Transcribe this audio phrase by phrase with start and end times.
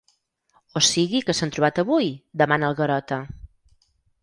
[0.79, 2.09] O sigui que s'han trobat avui?
[2.17, 3.23] —demana el Garota.